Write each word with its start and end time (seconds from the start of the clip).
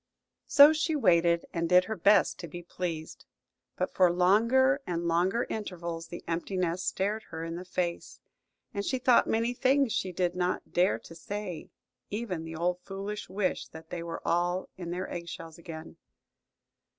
So 0.47 0.73
she 0.73 0.95
waited 0.95 1.45
and 1.53 1.69
did 1.69 1.83
her 1.83 1.95
best 1.95 2.39
to 2.39 2.47
be 2.47 2.63
pleased. 2.63 3.25
But 3.77 3.93
for 3.93 4.11
longer 4.11 4.81
and 4.87 5.07
longer 5.07 5.45
intervals 5.47 6.07
the 6.07 6.23
empty 6.27 6.57
nest 6.57 6.87
stared 6.87 7.21
her 7.29 7.43
in 7.43 7.55
the 7.55 7.63
face, 7.65 8.19
and 8.73 8.83
she 8.83 8.97
thought 8.97 9.27
many 9.27 9.53
things 9.53 9.93
she 9.93 10.11
did 10.11 10.33
not 10.35 10.71
dare 10.73 10.97
to 10.97 11.13
say–even 11.13 12.45
the 12.45 12.55
old 12.55 12.79
foolish 12.81 13.29
wish 13.29 13.67
that 13.67 13.91
they 13.91 14.01
were 14.01 14.27
all 14.27 14.69
in 14.75 14.89
their 14.89 15.07
egg 15.07 15.27
shells 15.27 15.59
again. 15.59 15.97